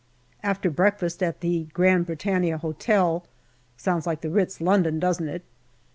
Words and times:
After 0.41 0.71
breakfast 0.71 1.21
at 1.21 1.41
the 1.41 1.65
Grand 1.75 2.07
Britannia 2.07 2.57
Hotel 2.57 3.23
(sounds 3.77 4.07
like 4.07 4.21
the 4.21 4.31
Ritz, 4.31 4.59
London, 4.59 4.97
doesn't 4.99 5.27
it 5.27 5.43